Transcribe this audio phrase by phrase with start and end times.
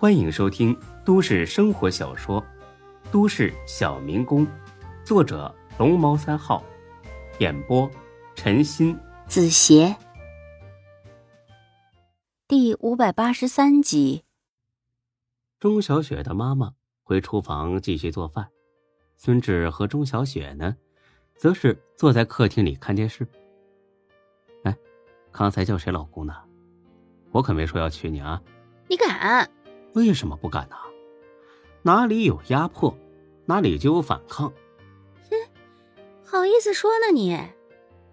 [0.00, 0.74] 欢迎收听
[1.04, 2.40] 都市生活小说
[3.12, 4.46] 《都市小民工》，
[5.04, 6.64] 作者龙猫三号，
[7.38, 7.86] 演播
[8.34, 9.94] 陈鑫、子邪，
[12.48, 14.24] 第五百八十三集。
[15.58, 16.72] 钟小雪的妈妈
[17.02, 18.48] 回厨房继续做饭，
[19.18, 20.74] 孙志和钟小雪呢，
[21.36, 23.28] 则是坐在客厅里看电视。
[24.64, 24.74] 哎，
[25.30, 26.34] 刚才叫谁老公呢？
[27.32, 28.40] 我可没说要娶你啊！
[28.88, 29.46] 你敢？
[29.94, 30.76] 为什么不敢呢？
[31.82, 32.94] 哪里有压迫，
[33.46, 34.52] 哪里就有反抗。
[35.30, 35.36] 哼，
[36.24, 37.38] 好意思说呢你？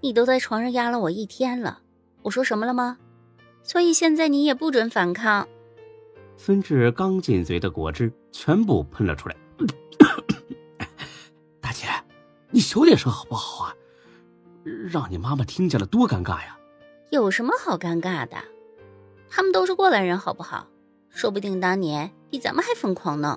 [0.02, 1.82] 你都在床上压了我一天了，
[2.21, 2.98] 我说什么了吗？
[3.63, 5.48] 所以现在你也不准反抗。
[6.38, 9.35] 孙志刚进嘴的果汁全部喷了出来。
[11.59, 11.88] 大姐，
[12.52, 13.76] 你小点声好不好啊？
[14.63, 16.57] 让你妈妈听见了多尴尬呀！
[17.09, 18.38] 有什么好尴尬的？
[19.30, 20.68] 他们都是过来人，好不好？
[21.17, 23.35] 说不定当年比咱们还疯狂呢。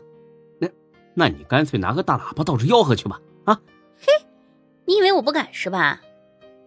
[0.59, 0.69] 那，
[1.15, 3.19] 那你干脆拿个大喇叭到处吆喝去吧！
[3.47, 3.59] 啊，
[3.99, 4.09] 嘿，
[4.85, 5.99] 你以为我不敢是吧？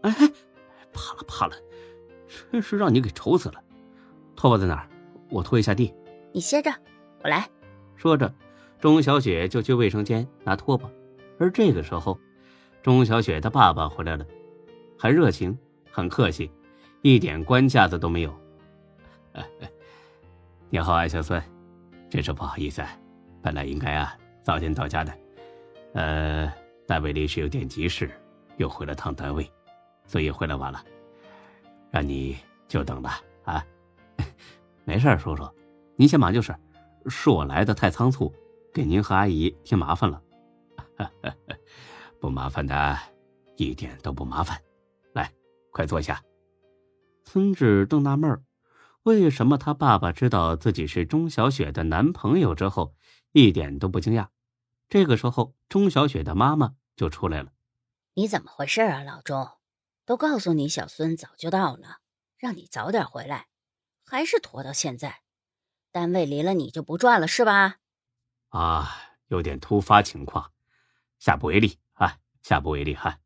[0.02, 0.11] 哎，
[0.92, 1.53] 怕了怕了，
[2.52, 3.61] 真是让你给愁死了。
[4.36, 4.89] 拖把在哪儿？
[5.30, 5.94] 我拖一下地。
[6.31, 6.73] 你歇着，
[7.23, 7.48] 我来。
[7.95, 8.33] 说着，
[8.80, 10.89] 钟小雪就去卫生间拿拖把。
[11.38, 12.17] 而这个时候，
[12.81, 14.25] 钟小雪的爸爸回来了，
[14.98, 15.55] 很热情，
[15.92, 16.50] 很客气，
[17.03, 18.33] 一点官架子都没有。
[20.74, 21.40] 你好啊，小孙，
[22.10, 22.84] 真是不好意思，
[23.44, 25.14] 本来应该啊早点到家的，
[25.94, 26.52] 呃，
[26.88, 28.10] 单位临时有点急事，
[28.58, 29.48] 又回了趟单位，
[30.08, 30.84] 所以回来晚了，
[31.92, 32.36] 让你
[32.68, 33.12] 久等了
[33.44, 33.64] 啊。
[34.84, 35.48] 没事，叔叔，
[35.96, 36.56] 您先忙就是，
[37.06, 38.34] 是我来的太仓促，
[38.74, 40.20] 给您和阿姨添麻烦了。
[42.20, 42.98] 不麻烦的，
[43.58, 44.60] 一点都不麻烦。
[45.14, 45.32] 来，
[45.70, 46.20] 快坐下。
[47.26, 48.42] 孙志正纳闷儿。
[49.04, 52.96] 为什么他爸爸知道自己是钟小雪的男朋友之后，
[53.34, 54.30] 一点都不惊讶？
[54.88, 57.52] 这个时候，钟小雪的妈妈就出来了。
[58.14, 59.50] 你怎么回事啊，老钟？
[60.05, 62.00] 都告诉你小孙早就到了，
[62.38, 63.48] 让你早点回来，
[64.05, 65.22] 还是拖到现在？
[65.92, 67.80] 单位离了你就不转了是吧？
[68.50, 68.89] 啊，
[69.27, 70.52] 有点突发情况，
[71.20, 73.20] 下不为例啊，下不为例哈。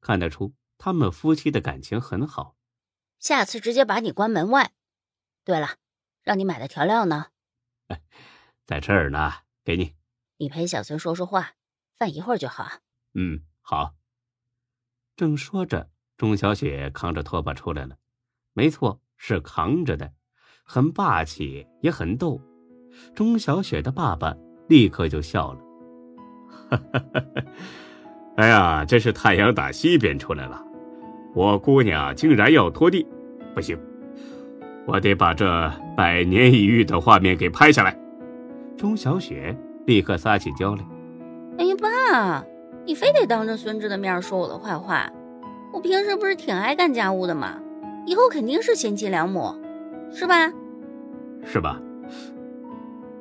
[0.00, 2.56] 看得出他们夫妻的感情很好。
[3.18, 4.72] 下次直接把你关门外。
[5.44, 5.76] 对了，
[6.22, 7.26] 让你买的调料呢？
[8.66, 9.32] 在这儿呢，
[9.64, 9.94] 给你。
[10.38, 11.52] 你陪小孙说说话，
[11.98, 12.66] 饭一会儿就好。
[13.14, 13.94] 嗯，好。
[15.16, 17.96] 正说着，钟小雪扛着拖把出来了。
[18.52, 20.12] 没错，是扛着的，
[20.64, 22.40] 很霸气，也很逗。
[23.14, 24.34] 钟小雪的爸爸
[24.68, 25.60] 立刻就笑了
[26.70, 27.44] ：“哈哈哈
[28.36, 30.64] 哎呀，这是太阳打西边出来了，
[31.34, 33.06] 我姑娘竟然要拖地，
[33.54, 33.78] 不行。”
[34.86, 37.96] 我得把这百年一遇的画面给拍下来。
[38.76, 40.82] 钟小雪立刻撒起娇来
[41.58, 42.44] ：“哎呀，爸，
[42.86, 45.10] 你非得当着孙志的面说我的坏话？
[45.72, 47.60] 我平时不是挺爱干家务的吗？
[48.06, 49.54] 以后肯定是贤妻良母，
[50.10, 50.50] 是吧？
[51.44, 51.80] 是吧？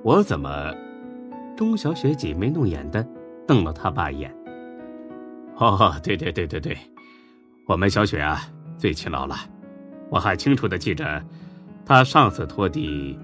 [0.01, 0.73] 我怎么……”
[1.57, 3.05] 钟小雪挤眉弄眼的
[3.45, 4.33] 瞪了他爸一眼。
[5.59, 6.77] “哦，对对对对对，
[7.67, 8.41] 我们小雪啊
[8.77, 9.35] 最勤劳了，
[10.09, 11.21] 我还清楚的记着。”
[11.89, 13.17] 他上次拖地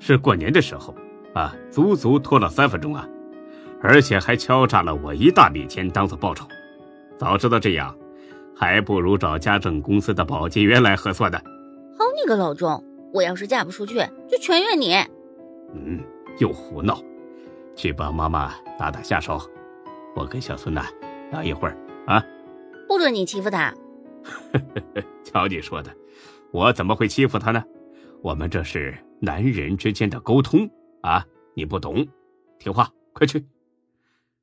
[0.00, 0.92] 是过年的时候，
[1.34, 3.08] 啊，足足拖了三分钟啊，
[3.80, 6.44] 而且还敲诈了我一大笔钱当做报酬。
[7.16, 7.96] 早知道这样，
[8.56, 11.38] 还不如找家政公司的保洁员来核算的。
[11.96, 12.82] 好你个老钟，
[13.14, 14.96] 我要是嫁不出去，就全怨你。
[15.72, 16.00] 嗯，
[16.40, 17.00] 又胡闹，
[17.76, 19.40] 去帮妈妈打打下手。
[20.16, 20.86] 我跟小孙呐
[21.30, 22.20] 聊一会儿啊。
[22.88, 23.72] 不准你欺负他。
[25.22, 25.94] 瞧你说的，
[26.50, 27.62] 我怎么会欺负他呢？
[28.22, 30.68] 我们这是男人之间的沟通
[31.02, 31.24] 啊！
[31.54, 32.06] 你不懂，
[32.58, 33.46] 听话，快去。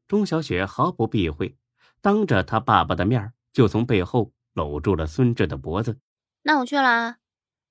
[0.07, 1.57] 钟小雪毫不避讳，
[2.01, 5.99] 当着他爸爸的面就从背后搂住了孙志的脖子。
[6.43, 7.17] 那我去了。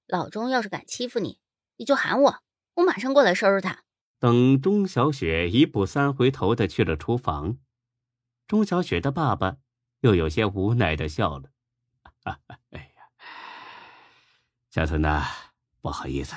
[0.07, 1.41] 老钟要是敢欺负你，
[1.77, 2.43] 你就喊我，
[2.75, 3.85] 我马上过来收拾他。
[4.19, 7.57] 等钟小雪一步三回头的去了厨房，
[8.47, 9.57] 钟小雪的爸爸
[10.01, 11.51] 又有些无奈的笑了。
[12.71, 13.09] 哎呀，
[14.71, 15.25] 小孙呐。
[15.85, 16.35] 不好意思，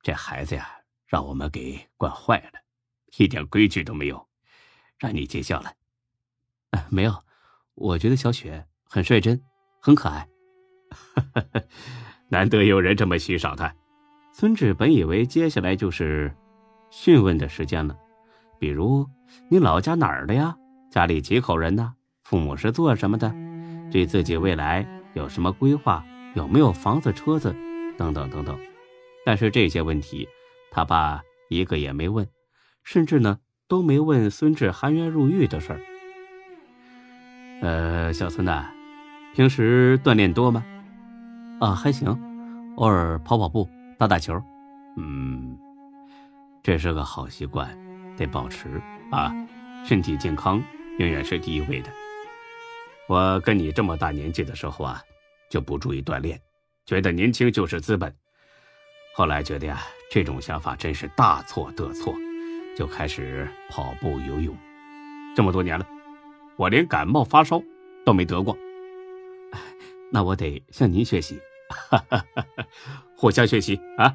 [0.00, 0.70] 这孩子呀，
[1.04, 2.60] 让我们给惯坏了，
[3.18, 4.28] 一点规矩都没有，
[4.96, 5.72] 让你见笑了。
[6.88, 7.12] 没有，
[7.74, 9.42] 我觉得小雪很率真，
[9.80, 10.28] 很可爱。
[12.30, 13.74] 难得有人这么欣赏她。
[14.32, 16.32] 孙志本以为接下来就是
[16.92, 17.98] 讯问的时间了，
[18.60, 19.04] 比如
[19.48, 20.56] 你老家哪儿的呀？
[20.92, 21.92] 家里几口人呢？
[22.22, 23.34] 父母是做什么的？
[23.90, 26.06] 对自己未来有什么规划？
[26.36, 27.52] 有没有房子、车子？
[28.00, 28.58] 等等等等，
[29.26, 30.26] 但是这些问题，
[30.70, 32.26] 他爸一个也没问，
[32.82, 33.38] 甚至呢
[33.68, 35.80] 都没问孙志含冤入狱的事儿。
[37.60, 38.70] 呃，小孙呐，
[39.34, 40.64] 平时锻炼多吗？
[41.60, 42.08] 啊，还行，
[42.76, 43.68] 偶尔跑跑步、
[43.98, 44.42] 打打球。
[44.96, 45.58] 嗯，
[46.62, 47.68] 这是个好习惯，
[48.16, 48.80] 得保持
[49.10, 49.30] 啊。
[49.84, 50.62] 身体健康
[50.98, 51.90] 永远是第一位的。
[53.08, 55.02] 我跟你这么大年纪的时候啊，
[55.50, 56.40] 就不注意锻炼，
[56.90, 58.12] 觉得年轻就是资本。
[59.14, 62.12] 后来觉得呀，这种想法真是大错特错，
[62.76, 64.56] 就开始跑步、游泳。
[65.36, 65.86] 这么多年了，
[66.56, 67.62] 我连感冒发烧
[68.04, 68.58] 都没得过。
[70.10, 71.38] 那我得向您学习，
[73.14, 74.12] 互相学习啊！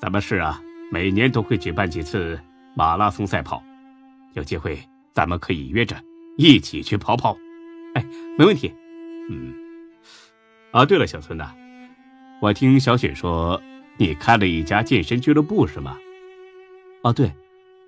[0.00, 0.60] 咱们市啊，
[0.90, 2.36] 每年都会举办几次
[2.74, 3.62] 马拉松赛跑，
[4.34, 4.76] 有机会
[5.12, 5.96] 咱们可以约着
[6.36, 7.38] 一起去跑跑。
[7.94, 8.04] 哎，
[8.36, 8.74] 没问题。
[9.30, 9.54] 嗯。
[10.72, 11.54] 啊，对了，小孙呐，
[12.40, 13.60] 我听小雪说。
[14.00, 15.98] 你开了一家健身俱乐部是吗？
[17.02, 17.32] 哦，对，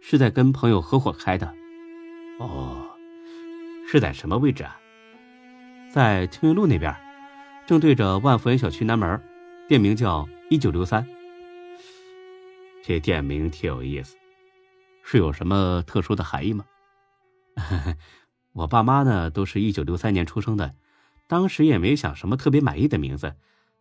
[0.00, 1.54] 是在跟朋友合伙开的。
[2.40, 2.84] 哦，
[3.86, 4.76] 是在什么位置啊？
[5.88, 6.92] 在青云路那边，
[7.64, 9.22] 正对着万福园小区南门，
[9.68, 11.06] 店名叫一九六三。
[12.82, 14.16] 这店名挺有意思，
[15.04, 16.64] 是有什么特殊的含义吗？
[18.52, 20.74] 我爸妈呢都是一九六三年出生的，
[21.28, 23.36] 当时也没想什么特别满意的名字，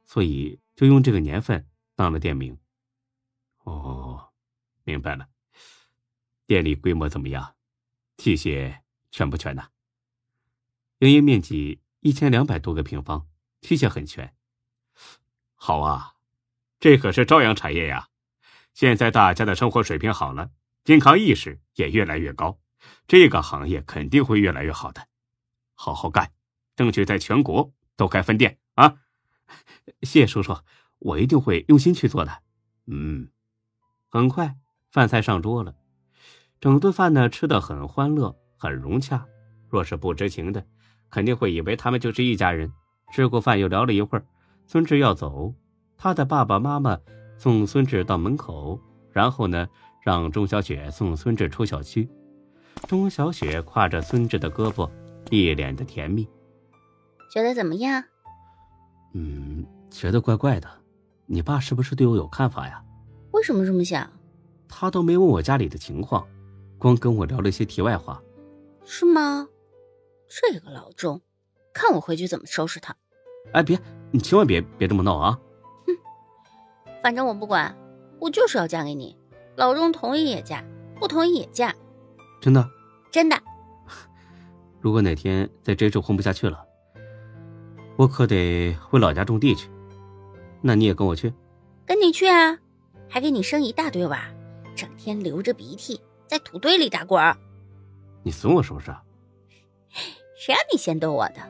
[0.10, 1.68] 所以就用这个年份。
[1.96, 2.58] 当了店名，
[3.66, 4.32] 哦，
[4.86, 5.28] 明白了。
[6.48, 7.56] 店里规模怎么样？
[8.18, 8.80] 器械
[9.12, 9.68] 全不全呢？
[11.00, 13.28] 营业面积一千两百多个平方，
[13.60, 14.34] 器械很全。
[15.56, 16.16] 好啊，
[16.80, 18.08] 这可是朝阳产业呀！
[18.74, 20.52] 现在大家的生活水平好了，
[20.86, 22.62] 健康意识也越来越高，
[23.08, 25.06] 这个行业肯定会越来越好的。
[25.76, 26.32] 好好干，
[26.78, 29.02] 争取在全国都开分店啊！
[30.01, 30.56] 谢叔叔。
[31.00, 32.31] 我一定会用心去做的。
[32.88, 33.30] 嗯，
[34.10, 34.57] 很快
[34.92, 35.75] 饭菜上桌了，
[36.60, 39.25] 整顿饭呢吃的很欢乐，很融洽。
[39.69, 40.66] 若是不知情的，
[41.10, 42.72] 肯定会以为他们就是一家人。
[43.13, 44.25] 吃过饭又聊了一会儿，
[44.68, 45.54] 孙志要走，
[45.98, 47.00] 他的爸爸妈妈
[47.38, 48.80] 送孙志到门口，
[49.13, 49.69] 然后呢
[50.04, 52.10] 让钟小雪送孙志出小区。
[52.88, 54.90] 钟小雪挎着孙志的胳膊，
[55.30, 56.28] 一脸的甜蜜。
[57.31, 58.04] 觉得怎么样？
[59.14, 60.70] 嗯，觉得怪怪的。
[61.26, 62.84] 你爸是不是对我有看法呀？
[63.32, 64.10] 为什么这么想？
[64.68, 66.28] 他都没问我家里的情况，
[66.78, 68.22] 光跟我聊了一些题外话。
[68.84, 69.48] 是吗？
[70.28, 71.22] 这个老钟，
[71.74, 72.96] 看我回去怎么收拾他！
[73.54, 73.80] 哎，别，
[74.12, 75.40] 你千万别别这么闹啊！
[75.88, 75.94] 哼，
[77.02, 77.76] 反正我不管，
[78.20, 79.18] 我就是要嫁给你。
[79.56, 80.64] 老钟同意也嫁，
[81.00, 81.76] 不同意也嫁。
[82.40, 82.68] 真的？
[83.12, 83.36] 真的。
[84.82, 86.64] 如果哪天在这州混不下去了，
[88.00, 89.69] 我可得回老家种地去。
[90.62, 91.34] 那你也跟我去，
[91.86, 92.57] 跟你去啊，
[93.10, 94.22] 还给你生一大堆娃，
[94.74, 97.36] 整天流着鼻涕在土堆里打滚儿。
[98.24, 98.96] 你损我是不是？
[100.40, 101.42] 谁让你先逗我的？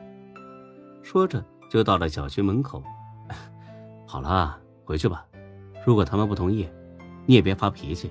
[1.04, 2.82] 说着就到了小区门口。
[4.04, 5.24] 好了，回去吧。
[5.86, 6.68] 如果他们不同意，
[7.26, 8.10] 你也别发脾气。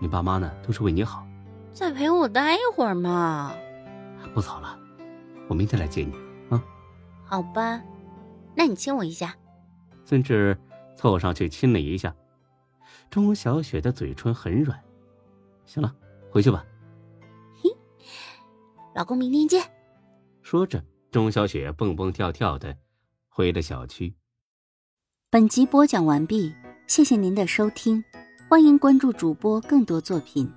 [0.00, 1.26] 你爸妈呢，都是为你好。
[1.70, 3.52] 再陪我待一会儿嘛。
[4.32, 4.78] 不早了，
[5.48, 6.25] 我明天来接你啊。
[7.28, 7.82] 好吧，
[8.54, 9.36] 那你亲我一下。
[10.04, 10.56] 孙志
[10.96, 12.14] 凑上去亲了一下，
[13.10, 14.80] 钟小雪的嘴唇很软。
[15.64, 15.92] 行了，
[16.30, 16.64] 回去吧。
[17.60, 17.68] 嘿，
[18.94, 19.60] 老公，明天见。
[20.40, 22.76] 说着，钟小雪蹦蹦跳跳的
[23.28, 24.14] 回了小区。
[25.28, 26.54] 本集播讲完毕，
[26.86, 28.02] 谢谢您的收听，
[28.48, 30.48] 欢迎关注主播更多作品。